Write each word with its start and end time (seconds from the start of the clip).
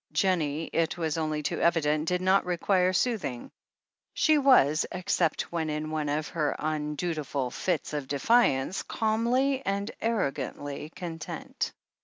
Jennie, 0.13 0.71
it 0.73 0.97
was 0.97 1.15
only 1.15 1.43
too 1.43 1.61
evident, 1.61 2.07
did 2.07 2.21
not 2.23 2.43
require 2.43 2.91
sooth 2.91 3.23
ing. 3.23 3.51
She 4.15 4.39
was, 4.39 4.83
except 4.91 5.51
when 5.51 5.69
in 5.69 5.91
one 5.91 6.09
of 6.09 6.29
her 6.29 6.55
undutiful 6.57 7.51
fits 7.51 7.93
of 7.93 8.07
defiance, 8.07 8.81
calmly 8.81 9.63
and 9.63 9.91
arrogantly 10.01 10.89
content. 10.95 11.71